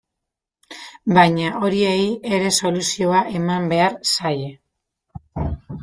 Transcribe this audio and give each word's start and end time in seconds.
Baina 1.17 1.51
horiei 1.67 2.07
ere 2.37 2.51
soluzioa 2.63 3.23
eman 3.41 3.71
behar 3.75 4.03
zaie. 4.15 4.53